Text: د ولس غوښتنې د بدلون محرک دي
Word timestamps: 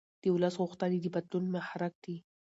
د 0.21 0.23
ولس 0.35 0.55
غوښتنې 0.61 0.97
د 1.01 1.05
بدلون 1.15 1.45
محرک 1.55 1.93
دي 2.03 2.15